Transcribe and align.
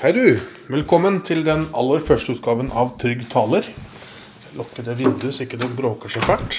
Hei, 0.00 0.14
du. 0.16 0.38
Velkommen 0.72 1.18
til 1.28 1.42
den 1.44 1.66
aller 1.76 2.00
første 2.00 2.32
utgaven 2.32 2.70
av 2.72 2.94
Trygg 3.02 3.26
taler. 3.28 3.66
Jeg 3.68 4.54
lukker 4.56 4.86
det 4.86 4.94
vinduet 4.96 5.36
så 5.36 5.44
ikke 5.44 5.58
det 5.60 5.68
bråker 5.76 6.08
så 6.08 6.22
fælt. 6.24 6.56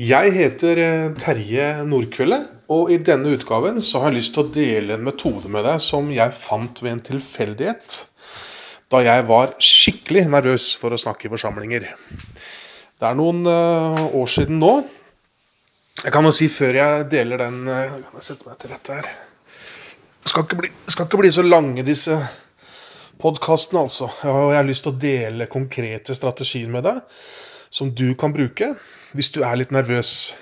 Jeg 0.00 0.32
heter 0.32 0.80
eh, 0.80 1.10
Terje 1.20 1.66
Nordkvelde, 1.84 2.38
og 2.72 2.94
i 2.94 2.96
denne 3.04 3.34
utgaven 3.36 3.84
så 3.84 4.00
har 4.00 4.14
jeg 4.14 4.22
lyst 4.22 4.38
til 4.38 4.46
å 4.46 4.54
dele 4.56 4.96
en 4.96 5.04
metode 5.04 5.52
med 5.52 5.68
deg 5.68 5.84
som 5.84 6.08
jeg 6.08 6.36
fant 6.38 6.80
ved 6.80 6.94
en 6.94 7.04
tilfeldighet 7.10 8.00
da 8.88 9.04
jeg 9.04 9.28
var 9.28 9.52
skikkelig 9.60 10.24
nervøs 10.32 10.72
for 10.80 10.96
å 10.96 11.02
snakke 11.04 11.28
i 11.28 11.36
forsamlinger. 11.36 11.90
Det 11.92 13.04
er 13.04 13.20
noen 13.20 13.44
uh, 13.44 14.06
år 14.16 14.36
siden 14.38 14.64
nå. 14.64 14.78
Jeg 16.06 16.16
kan 16.16 16.24
jo 16.24 16.32
si 16.32 16.48
før 16.48 16.80
jeg 16.86 17.08
deler 17.12 17.44
den 17.50 17.66
uh, 17.68 17.98
Kan 18.00 18.22
jeg 18.22 18.30
sette 18.32 18.48
meg 18.48 18.62
til 18.64 18.78
rette 18.78 19.02
her? 19.02 19.16
Skal 20.28 20.44
ikke 20.44 20.58
bli, 20.60 20.68
skal 20.90 21.06
ikke 21.06 21.20
bli 21.22 21.30
så 21.32 21.42
lange, 21.44 21.82
disse 21.86 22.16
podkastene, 23.22 23.80
altså. 23.86 24.10
Har, 24.20 24.50
jeg 24.52 24.58
har 24.58 24.66
lyst 24.68 24.84
til 24.84 24.92
å 24.92 25.00
dele 25.00 25.46
konkrete 25.48 26.16
strategier 26.16 26.68
med 26.72 26.84
deg 26.84 27.00
som 27.72 27.90
du 27.96 28.12
kan 28.18 28.32
bruke 28.32 28.74
hvis 29.16 29.30
du 29.32 29.40
er 29.46 29.56
litt 29.60 29.72
nervøs. 29.72 30.34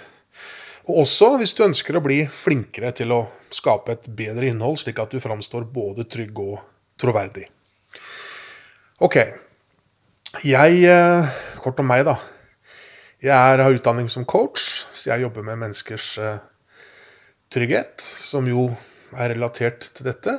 Og 0.87 1.03
også 1.05 1.33
hvis 1.39 1.55
du 1.55 1.65
ønsker 1.67 1.99
å 1.99 2.03
bli 2.03 2.19
flinkere 2.31 2.91
til 2.99 3.15
å 3.15 3.21
skape 3.55 3.95
et 3.95 4.09
bedre 4.19 4.51
innhold, 4.51 4.81
slik 4.83 4.99
at 5.03 5.15
du 5.15 5.23
framstår 5.23 5.69
både 5.71 6.07
trygg 6.11 6.39
og 6.43 6.59
troverdig. 6.99 7.47
Ok. 9.03 9.21
Jeg 10.47 10.83
eh, 10.91 11.39
Kort 11.63 11.79
om 11.83 11.89
meg, 11.89 12.05
da. 12.07 12.17
Jeg 13.23 13.35
er, 13.35 13.63
har 13.63 13.75
utdanning 13.75 14.11
som 14.13 14.27
coach, 14.29 14.85
så 14.95 15.13
jeg 15.13 15.25
jobber 15.25 15.47
med 15.47 15.59
menneskers 15.59 16.11
uh, 16.21 16.37
trygghet, 17.51 17.97
som 18.03 18.47
jo 18.47 18.69
er 19.15 19.33
relatert 19.35 19.91
til 19.95 20.09
dette. 20.09 20.39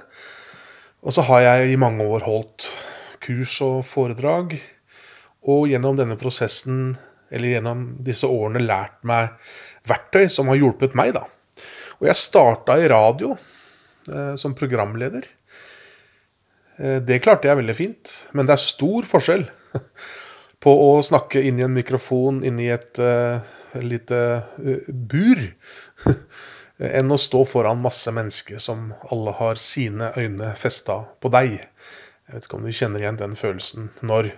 Og 1.06 1.14
så 1.16 1.24
har 1.30 1.44
jeg 1.46 1.74
i 1.74 1.80
mange 1.80 2.04
år 2.04 2.26
holdt 2.28 2.68
kurs 3.24 3.56
og 3.66 3.82
foredrag, 3.88 4.58
og 5.48 5.68
gjennom 5.72 5.98
denne 6.00 6.18
prosessen, 6.20 6.98
eller 7.32 7.56
gjennom 7.56 7.86
disse 8.04 8.28
årene, 8.28 8.64
lært 8.64 9.00
meg 9.08 9.36
verktøy 9.88 10.28
som 10.32 10.52
har 10.52 10.60
hjulpet 10.60 10.96
meg, 10.98 11.14
da. 11.16 11.26
Og 11.98 12.10
jeg 12.10 12.20
starta 12.20 12.78
i 12.80 12.90
radio 12.92 13.34
eh, 13.34 14.36
som 14.40 14.56
programleder. 14.58 15.34
Det 16.78 17.16
klarte 17.26 17.50
jeg 17.50 17.58
veldig 17.58 17.74
fint, 17.74 18.12
men 18.38 18.46
det 18.46 18.54
er 18.54 18.62
stor 18.62 19.08
forskjell 19.10 19.48
på 20.64 20.74
å 20.74 21.02
snakke 21.06 21.42
inn 21.46 21.60
i 21.60 21.66
en 21.66 21.76
mikrofon 21.76 22.42
inni 22.46 22.70
et 22.74 23.00
uh, 23.04 23.38
lite 23.78 24.22
uh, 24.58 24.90
bur 24.90 25.44
enn 27.00 27.14
å 27.14 27.20
stå 27.22 27.44
foran 27.50 27.82
masse 27.82 28.12
mennesker 28.14 28.62
som 28.62 28.92
alle 29.12 29.34
har 29.40 29.62
sine 29.62 30.12
øyne 30.18 30.54
festa 30.58 31.04
på 31.22 31.32
deg. 31.34 31.56
Jeg 32.28 32.36
vet 32.36 32.50
ikke 32.50 32.60
om 32.60 32.68
du 32.68 32.76
kjenner 32.76 33.04
igjen 33.04 33.22
den 33.22 33.38
følelsen 33.40 33.90
når 34.06 34.34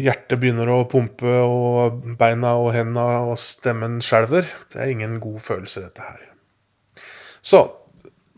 hjertet 0.00 0.40
begynner 0.40 0.70
å 0.72 0.82
pumpe, 0.88 1.28
og 1.44 2.02
beina 2.18 2.54
og 2.60 2.72
hendene 2.76 3.22
og 3.28 3.36
stemmen 3.40 4.00
skjelver. 4.04 4.46
Det 4.72 4.80
er 4.80 4.92
ingen 4.92 5.18
god 5.22 5.40
følelse, 5.44 5.84
dette 5.84 6.06
her. 6.06 6.28
Så 7.42 7.64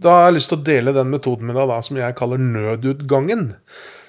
da 0.00 0.16
har 0.16 0.28
jeg 0.28 0.38
lyst 0.38 0.50
til 0.52 0.60
å 0.60 0.66
dele 0.66 0.94
den 0.96 1.12
metoden 1.12 1.48
min 1.48 1.58
da, 1.58 1.80
som 1.84 1.98
jeg 2.00 2.16
kaller 2.18 2.40
nødutgangen. 2.42 3.52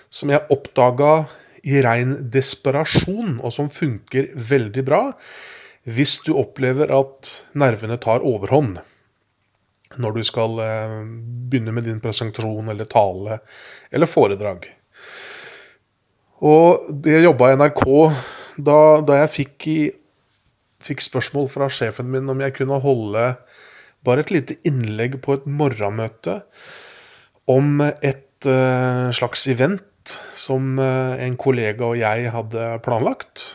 Som 0.09 0.31
jeg 0.33 0.47
oppdaga 0.53 1.27
i 1.65 1.81
rein 1.81 2.15
desperasjon, 2.31 3.39
og 3.41 3.53
som 3.53 3.71
funker 3.71 4.31
veldig 4.35 4.85
bra 4.85 5.01
hvis 5.85 6.17
du 6.25 6.31
opplever 6.33 6.89
at 6.93 7.29
nervene 7.57 7.97
tar 8.01 8.25
overhånd 8.25 8.79
når 10.01 10.15
du 10.17 10.23
skal 10.27 10.57
eh, 10.63 10.95
begynne 11.49 11.73
med 11.75 11.85
din 11.87 12.01
presentasjon 12.03 12.71
eller 12.73 12.89
tale 12.89 13.37
eller 13.93 14.09
foredrag. 14.09 14.65
Og 16.45 17.05
jeg 17.07 17.23
jobba 17.23 17.51
i 17.51 17.59
NRK 17.61 17.85
da, 18.65 18.79
da 19.05 19.21
jeg 19.21 19.31
fikk, 19.35 19.67
i, 19.71 19.79
fikk 20.83 21.05
spørsmål 21.05 21.47
fra 21.51 21.69
sjefen 21.71 22.09
min 22.11 22.29
om 22.31 22.43
jeg 22.43 22.57
kunne 22.57 22.81
holde 22.83 23.29
bare 24.05 24.25
et 24.25 24.33
lite 24.33 24.59
innlegg 24.67 25.19
på 25.23 25.37
et 25.37 25.47
morgenmøte 25.49 26.41
om 27.49 27.79
et 27.85 28.47
uh, 28.49 29.09
slags 29.15 29.45
event 29.49 29.81
som 30.35 30.75
eh, 30.81 31.23
en 31.25 31.37
kollega 31.39 31.87
og 31.87 31.99
jeg 31.99 32.31
hadde 32.33 32.67
planlagt. 32.85 33.45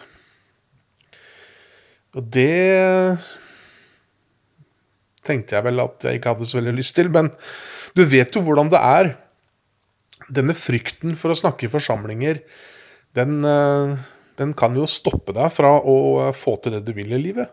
Og 2.19 2.27
det 2.35 3.19
tenkte 5.27 5.57
jeg 5.57 5.67
vel 5.69 5.83
at 5.85 6.07
jeg 6.07 6.19
ikke 6.19 6.35
hadde 6.35 6.49
så 6.49 6.59
veldig 6.59 6.75
lyst 6.79 6.97
til. 6.99 7.11
Men 7.13 7.31
du 7.95 8.03
vet 8.09 8.35
jo 8.35 8.43
hvordan 8.47 8.73
det 8.73 8.81
er. 8.81 9.13
Denne 10.31 10.55
frykten 10.55 11.17
for 11.19 11.33
å 11.33 11.39
snakke 11.39 11.67
i 11.67 11.73
forsamlinger, 11.73 12.43
den, 13.19 13.41
eh, 13.43 13.97
den 14.39 14.55
kan 14.55 14.77
jo 14.79 14.87
stoppe 14.91 15.35
deg 15.35 15.51
fra 15.51 15.77
å 15.79 16.31
få 16.37 16.55
til 16.63 16.77
det 16.77 16.85
du 16.87 16.93
vil 16.97 17.17
i 17.17 17.23
livet. 17.31 17.51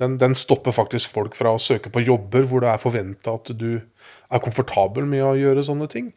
Den, 0.00 0.16
den, 0.18 0.34
stopper 0.34 0.74
faktisk 0.74 1.12
folk 1.14 1.36
fra 1.38 1.52
å 1.54 1.60
søke 1.62 1.90
på 1.94 2.02
jobber 2.02 2.48
hvor 2.50 2.64
det 2.64 2.72
er 2.72 2.82
forventa 2.82 3.36
at 3.36 3.52
du 3.54 3.78
er 3.78 4.42
komfortabel 4.42 5.06
med 5.06 5.22
å 5.22 5.36
gjøre 5.38 5.62
sånne 5.62 5.86
ting. 5.90 6.08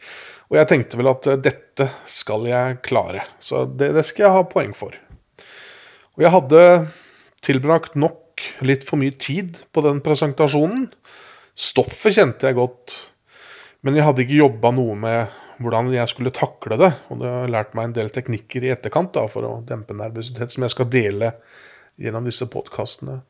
Og 0.50 0.58
jeg 0.58 0.70
tenkte 0.72 0.98
vel 0.98 1.12
at 1.12 1.30
eh, 1.30 1.38
dette 1.38 1.90
skal 2.10 2.48
jeg 2.50 2.80
klare, 2.88 3.28
så 3.38 3.68
det, 3.70 3.92
det 3.94 4.06
skal 4.08 4.26
jeg 4.26 4.38
ha 4.40 4.48
poeng 4.50 4.74
for. 4.78 4.98
Og 6.18 6.26
jeg 6.26 6.34
hadde 6.34 6.64
tilbrakt 7.46 7.94
nok 8.00 8.48
litt 8.66 8.86
for 8.86 8.98
mye 9.02 9.14
tid 9.14 9.62
på 9.74 9.86
den 9.86 10.02
presentasjonen. 10.06 10.88
Stoffet 11.58 12.18
kjente 12.18 12.50
jeg 12.50 12.58
godt, 12.58 12.98
men 13.86 13.98
jeg 13.98 14.06
hadde 14.08 14.26
ikke 14.26 14.42
jobba 14.42 14.74
noe 14.74 14.98
med 14.98 15.38
hvordan 15.62 15.90
jeg 15.94 16.10
skulle 16.10 16.34
takle 16.34 16.78
det. 16.82 16.92
Og 17.14 17.22
det 17.22 17.32
har 17.32 17.54
lært 17.54 17.78
meg 17.78 17.90
en 17.90 17.98
del 17.98 18.12
teknikker 18.14 18.66
i 18.66 18.74
etterkant 18.74 19.14
da, 19.16 19.26
for 19.30 19.46
å 19.46 19.56
dempe 19.66 19.98
nervøsitet, 19.98 20.54
som 20.54 20.66
jeg 20.66 20.74
skal 20.74 20.90
dele 20.94 21.34
gjennom 22.02 22.26
disse 22.28 22.46
podkastene. 22.50 23.22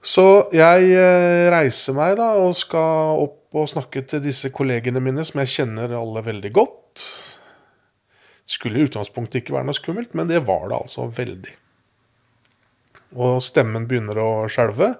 Så 0.00 0.24
jeg 0.56 0.92
eh, 0.96 1.50
reiser 1.52 1.96
meg 1.96 2.16
da 2.20 2.32
og 2.40 2.54
skal 2.56 3.20
opp 3.20 3.56
og 3.60 3.68
snakke 3.68 4.02
til 4.08 4.22
disse 4.24 4.48
kollegene 4.54 5.02
mine, 5.02 5.24
som 5.26 5.42
jeg 5.42 5.52
kjenner 5.58 5.92
alle 5.98 6.22
veldig 6.24 6.52
godt. 6.56 7.04
Skulle 8.48 8.80
i 8.80 8.86
utgangspunktet 8.88 9.42
ikke 9.42 9.58
være 9.58 9.68
noe 9.68 9.76
skummelt, 9.76 10.14
men 10.16 10.30
det 10.30 10.40
var 10.48 10.70
det 10.70 10.78
altså 10.78 11.06
veldig. 11.12 11.52
Og 13.20 13.42
stemmen 13.44 13.88
begynner 13.90 14.22
å 14.22 14.30
skjelve. 14.50 14.94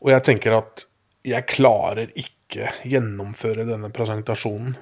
Og 0.00 0.12
jeg 0.14 0.24
tenker 0.30 0.56
at 0.56 0.86
jeg 1.26 1.48
klarer 1.50 2.14
ikke 2.16 2.70
gjennomføre 2.88 3.66
denne 3.68 3.90
presentasjonen. 3.94 4.78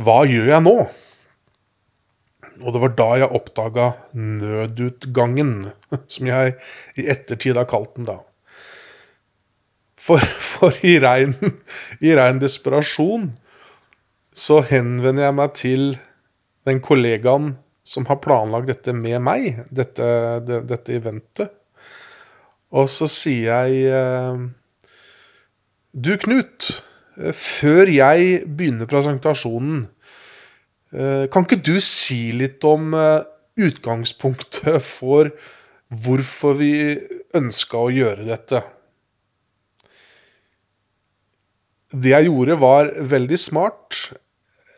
Hva 0.00 0.22
gjør 0.28 0.52
jeg 0.54 0.64
nå? 0.64 0.76
Og 2.60 2.74
det 2.74 2.82
var 2.82 2.92
da 2.98 3.08
jeg 3.22 3.32
oppdaga 3.38 3.86
nødutgangen, 4.12 5.72
som 6.12 6.28
jeg 6.28 6.56
i 7.00 7.08
ettertid 7.12 7.56
har 7.58 7.68
kalt 7.70 7.96
den 7.96 8.10
da. 8.10 8.18
For, 10.02 10.20
for 10.52 10.76
i, 10.84 10.98
rein, 11.02 11.36
i 12.02 12.14
rein 12.18 12.42
desperasjon 12.42 13.30
så 14.32 14.62
henvender 14.64 15.28
jeg 15.28 15.36
meg 15.36 15.58
til 15.58 15.90
den 16.66 16.80
kollegaen 16.84 17.56
som 17.84 18.06
har 18.08 18.20
planlagt 18.22 18.70
dette 18.70 18.94
med 18.94 19.18
meg, 19.24 19.64
dette, 19.74 20.06
det, 20.46 20.62
dette 20.70 20.94
eventet. 20.96 21.50
Og 22.72 22.88
så 22.88 23.08
sier 23.10 23.66
jeg 23.66 23.90
eh, 23.92 24.44
Du, 25.92 26.14
Knut. 26.22 26.70
Eh, 27.18 27.34
før 27.36 27.90
jeg 27.92 28.44
begynner 28.46 28.88
presentasjonen, 28.88 29.84
kan 31.32 31.46
ikke 31.46 31.62
du 31.64 31.76
si 31.80 32.32
litt 32.36 32.64
om 32.68 32.92
eh, 32.96 33.24
utgangspunktet 33.60 34.82
for 34.98 35.32
hvorfor 35.92 36.56
vi 36.60 36.72
ønska 37.36 37.80
å 37.80 37.92
gjøre 37.92 38.28
dette? 38.28 38.62
Det 41.92 42.12
jeg 42.14 42.28
gjorde, 42.28 42.56
var 42.56 42.88
veldig 43.04 43.38
smart, 43.40 43.98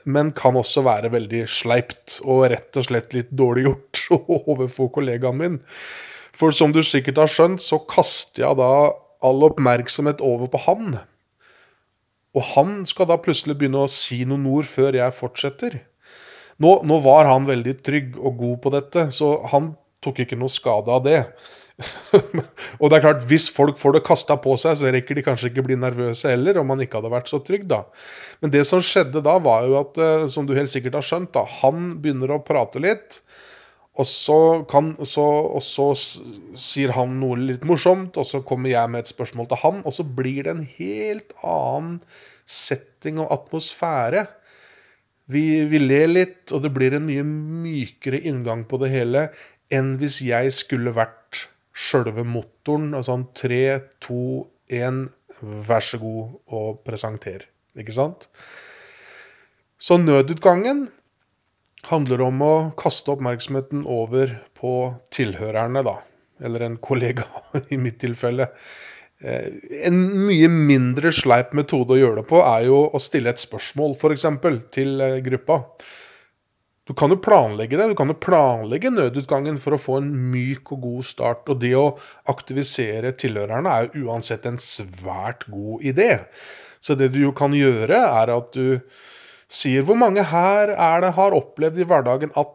men 0.04 0.32
kan 0.34 0.58
også 0.58 0.82
være 0.84 1.12
veldig 1.14 1.44
sleipt 1.50 2.18
og 2.26 2.48
rett 2.50 2.74
og 2.78 2.88
slett 2.88 3.14
litt 3.14 3.30
dårlig 3.30 3.68
gjort 3.68 4.02
overfor 4.50 4.90
kollegaen 4.96 5.38
min. 5.38 5.60
For 6.34 6.54
som 6.54 6.74
du 6.74 6.82
sikkert 6.82 7.20
har 7.22 7.30
skjønt, 7.30 7.62
så 7.62 7.78
kaster 7.86 8.48
jeg 8.48 8.58
da 8.58 8.70
all 9.24 9.46
oppmerksomhet 9.46 10.22
over 10.24 10.50
på 10.50 10.60
han. 10.66 10.98
Og 12.34 12.46
han 12.56 12.80
skal 12.90 13.06
da 13.08 13.20
plutselig 13.22 13.54
begynne 13.60 13.86
å 13.86 13.90
si 13.90 14.24
noen 14.26 14.46
ord 14.50 14.66
før 14.66 14.98
jeg 14.98 15.14
fortsetter. 15.14 15.78
Nå, 16.62 16.76
nå, 16.86 17.00
var 17.02 17.28
han 17.30 17.48
veldig 17.48 17.74
trygg 17.82 18.16
og 18.20 18.38
god 18.38 18.56
på 18.62 18.72
dette, 18.74 19.08
så 19.14 19.36
han 19.50 19.72
tok 20.04 20.22
ikke 20.24 20.38
noe 20.38 20.52
skade 20.52 20.92
av 20.92 21.02
det. 21.06 21.20
og 22.78 22.90
det 22.90 22.98
er 22.98 23.02
klart, 23.02 23.24
hvis 23.26 23.48
folk 23.50 23.80
får 23.80 23.96
det 23.96 24.04
kasta 24.06 24.36
på 24.38 24.54
seg, 24.60 24.76
så 24.78 24.92
rekker 24.94 25.18
de 25.18 25.24
kanskje 25.26 25.50
ikke 25.50 25.64
bli 25.66 25.78
nervøse 25.80 26.30
heller, 26.30 26.60
om 26.60 26.70
han 26.70 26.84
ikke 26.84 27.00
hadde 27.00 27.14
vært 27.14 27.32
så 27.32 27.40
trygg, 27.42 27.66
da. 27.70 27.82
Men 28.44 28.54
det 28.54 28.62
som 28.68 28.82
skjedde 28.84 29.24
da, 29.24 29.38
var 29.42 29.66
jo 29.66 29.80
at, 29.80 29.98
eh, 29.98 30.28
som 30.30 30.46
du 30.46 30.54
helt 30.54 30.70
sikkert 30.70 31.00
har 31.00 31.08
skjønt, 31.08 31.32
da, 31.34 31.42
han 31.62 31.96
begynner 32.04 32.36
å 32.36 32.44
prate 32.46 32.82
litt. 32.82 33.18
Og 33.94 34.06
så, 34.10 34.38
kan, 34.70 34.90
så, 35.06 35.24
og 35.54 35.62
så 35.62 35.92
sier 35.94 36.94
han 36.96 37.18
noe 37.20 37.38
litt 37.38 37.66
morsomt, 37.66 38.16
og 38.18 38.26
så 38.26 38.42
kommer 38.46 38.72
jeg 38.72 38.90
med 38.90 39.04
et 39.04 39.10
spørsmål 39.10 39.50
til 39.50 39.62
han, 39.62 39.82
og 39.86 39.94
så 39.94 40.06
blir 40.06 40.46
det 40.46 40.54
en 40.54 40.64
helt 40.78 41.36
annen 41.46 42.00
setting 42.44 43.20
og 43.22 43.30
atmosfære. 43.34 44.26
Vi, 45.30 45.64
vi 45.70 45.80
ler 45.80 46.10
litt, 46.10 46.52
og 46.52 46.64
det 46.64 46.72
blir 46.74 46.96
en 46.96 47.06
mye 47.08 47.24
mykere 47.24 48.20
inngang 48.28 48.66
på 48.68 48.80
det 48.82 48.92
hele 48.92 49.28
enn 49.72 49.94
hvis 50.00 50.20
jeg 50.24 50.52
skulle 50.52 50.92
vært 50.94 51.46
sjølve 51.74 52.26
motoren. 52.28 52.92
Og 52.96 53.06
sånn 53.08 53.28
tre, 53.36 53.62
to, 54.04 54.46
én, 54.68 55.06
vær 55.40 55.84
så 55.84 56.00
god 56.02 56.54
og 56.54 56.82
presenter. 56.86 57.48
Ikke 57.78 57.96
sant? 57.96 58.28
Så 59.80 59.98
nødutgangen 60.00 60.86
handler 61.90 62.22
om 62.24 62.42
å 62.44 62.54
kaste 62.78 63.12
oppmerksomheten 63.12 63.84
over 63.90 64.38
på 64.56 64.94
tilhørerne, 65.12 65.82
da. 65.84 65.98
Eller 66.44 66.64
en 66.66 66.78
kollega, 66.82 67.26
i 67.74 67.80
mitt 67.80 67.98
tilfelle. 68.02 68.48
Eh, 69.22 69.86
En 69.86 69.98
mye 70.26 70.48
mindre 70.50 71.12
sleip 71.14 71.54
metode 71.56 71.94
å 71.94 72.00
gjøre 72.00 72.22
det 72.22 72.28
på 72.30 72.40
er 72.42 72.66
jo 72.68 72.86
å 72.90 73.02
stille 73.02 73.30
et 73.30 73.42
spørsmål, 73.42 73.94
f.eks., 73.98 74.26
til 74.74 75.00
eh, 75.04 75.20
gruppa. 75.24 75.60
Du 76.84 76.92
kan 76.92 77.08
jo 77.08 77.16
planlegge 77.16 77.78
det. 77.80 77.86
Du 77.88 77.96
kan 77.96 78.10
jo 78.12 78.16
planlegge 78.20 78.90
nødutgangen 78.92 79.56
for 79.60 79.76
å 79.76 79.80
få 79.80 79.98
en 80.02 80.10
myk 80.34 80.74
og 80.76 80.82
god 80.84 81.06
start. 81.08 81.48
Og 81.48 81.62
det 81.62 81.72
å 81.80 81.94
aktivisere 82.28 83.14
tilhørerne 83.16 83.72
er 83.72 83.88
jo 83.88 84.10
uansett 84.10 84.44
en 84.50 84.60
svært 84.60 85.46
god 85.48 85.86
idé. 85.86 86.10
Så 86.84 86.96
det 87.00 87.14
du 87.14 87.22
jo 87.22 87.32
kan 87.32 87.56
gjøre, 87.56 87.96
er 87.96 88.34
at 88.34 88.52
du 88.52 88.82
sier 89.48 89.86
hvor 89.86 89.96
mange 89.96 90.26
her 90.28 90.74
er 90.74 91.00
det 91.04 91.14
har 91.16 91.36
opplevd 91.36 91.80
i 91.80 91.88
hverdagen 91.88 92.34
at 92.36 92.50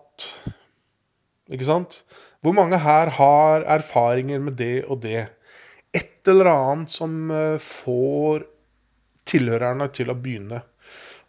Ikke 1.49 1.65
sant? 1.65 2.03
Hvor 2.45 2.53
mange 2.53 2.77
her 2.77 3.09
har 3.17 3.63
erfaringer 3.65 4.37
med 4.43 4.59
det 4.59 4.83
og 4.85 5.01
det? 5.01 5.25
Et 5.95 6.29
eller 6.29 6.51
annet 6.51 6.93
som 6.93 7.31
eh, 7.33 7.57
får 7.61 8.45
tilhørerne 9.29 9.89
til 9.93 10.11
å 10.11 10.17
begynne. 10.17 10.63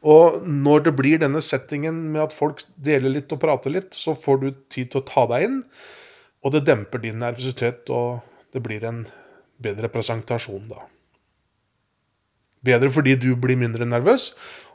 Og 0.00 0.40
når 0.48 0.86
det 0.86 0.92
blir 0.96 1.20
denne 1.20 1.42
settingen 1.44 1.96
med 2.12 2.22
at 2.28 2.36
folk 2.36 2.62
deler 2.80 3.12
litt 3.12 3.32
og 3.34 3.42
prater 3.42 3.74
litt, 3.74 3.92
så 3.96 4.14
får 4.16 4.40
du 4.40 4.48
tid 4.72 4.92
til 4.92 5.02
å 5.02 5.08
ta 5.08 5.26
deg 5.28 5.48
inn, 5.48 5.58
og 6.40 6.54
det 6.54 6.64
demper 6.64 7.02
din 7.02 7.20
nervøsitet, 7.20 7.90
og 7.92 8.24
det 8.54 8.62
blir 8.64 8.84
en 8.88 9.02
bedre 9.60 9.90
presentasjon 9.92 10.70
da. 10.70 10.86
Bedre 12.64 12.90
fordi 12.92 13.14
du 13.20 13.34
blir 13.40 13.60
mindre 13.60 13.88
nervøs, 13.88 14.30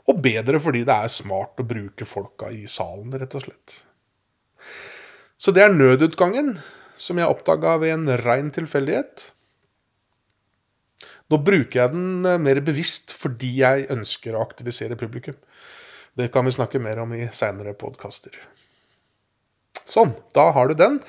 og 0.06 0.22
bedre 0.22 0.60
fordi 0.62 0.84
det 0.86 0.94
er 0.94 1.10
smart 1.10 1.58
å 1.58 1.66
bruke 1.66 2.06
folka 2.06 2.50
i 2.54 2.64
salen, 2.70 3.14
rett 3.14 3.34
og 3.34 3.46
slett. 3.46 3.80
Så 5.38 5.52
det 5.54 5.66
er 5.66 5.74
nødutgangen, 5.74 6.56
som 6.96 7.18
jeg 7.18 7.28
oppdaga 7.28 7.76
ved 7.82 7.92
en 7.94 8.12
rein 8.22 8.52
tilfeldighet. 8.54 9.32
Nå 11.32 11.38
bruker 11.42 11.80
jeg 11.80 11.90
den 11.94 12.26
eh, 12.26 12.38
mer 12.38 12.60
bevisst 12.64 13.12
fordi 13.18 13.62
jeg 13.62 13.86
ønsker 13.92 14.34
å 14.36 14.42
aktivisere 14.44 14.96
publikum. 14.98 15.36
Det 16.16 16.30
kan 16.32 16.44
vi 16.46 16.52
snakke 16.54 16.78
mer 16.82 16.98
om 17.02 17.12
i 17.16 17.28
seinere 17.34 17.74
podkaster. 17.76 18.32
Sånn, 19.86 20.12
da 20.34 20.50
har 20.54 20.68
du 20.70 20.74
den. 20.78 21.00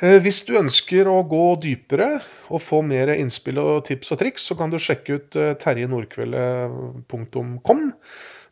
Eh, 0.00 0.18
Hvis 0.24 0.40
du 0.48 0.52
ønsker 0.60 1.04
å 1.10 1.28
gå 1.28 1.56
dypere 1.62 2.10
og 2.48 2.60
få 2.64 2.78
mer 2.86 3.08
innspill 3.14 3.58
og 3.62 3.84
tips 3.88 4.12
og 4.16 4.20
triks, 4.24 4.42
så 4.48 4.54
kan 4.58 4.70
du 4.72 4.78
sjekke 4.80 5.10
ut 5.18 5.30
eh, 5.36 5.56
terjenordkveldet.com. 5.60 7.80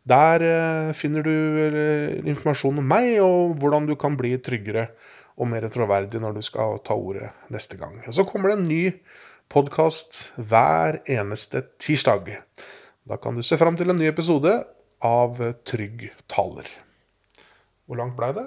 Der 0.03 0.39
finner 0.91 1.23
du 1.23 1.31
informasjon 2.27 2.79
om 2.81 2.87
meg, 2.91 3.23
og 3.23 3.55
hvordan 3.61 3.87
du 3.87 3.95
kan 3.95 4.17
bli 4.19 4.35
tryggere 4.43 4.91
og 5.39 5.47
mer 5.47 5.63
troverdig 5.71 6.19
når 6.19 6.35
du 6.35 6.43
skal 6.43 6.75
ta 6.83 6.91
ordet 6.99 7.31
neste 7.53 7.79
gang. 7.79 8.03
Og 8.03 8.11
så 8.17 8.25
kommer 8.27 8.51
det 8.51 8.57
en 8.59 8.67
ny 8.67 8.83
podkast 9.51 10.31
hver 10.37 11.01
eneste 11.09 11.63
tirsdag. 11.81 12.29
Da 13.07 13.17
kan 13.17 13.35
du 13.35 13.43
se 13.45 13.57
fram 13.59 13.77
til 13.79 13.91
en 13.91 13.99
ny 13.99 14.07
episode 14.09 14.53
av 15.03 15.41
Trygg 15.67 16.09
taler. 16.31 16.69
Hvor 17.85 17.99
langt 17.99 18.15
blei 18.17 18.31
det? 18.35 18.45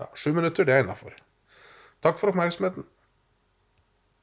Ja, 0.00 0.08
Sju 0.18 0.32
minutter, 0.34 0.66
det 0.66 0.74
er 0.74 0.82
innafor. 0.84 1.14
Takk 2.02 2.18
for 2.18 2.32
oppmerksomheten. 2.32 2.86